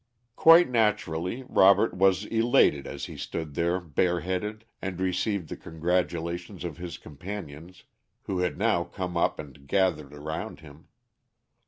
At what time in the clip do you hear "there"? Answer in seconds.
3.53-3.79